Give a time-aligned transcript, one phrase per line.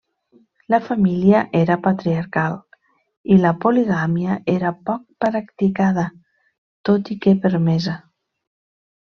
[0.73, 2.57] La família era patriarcal,
[3.35, 6.07] i la poligàmia era poc practicada,
[6.91, 7.97] tot i que permesa.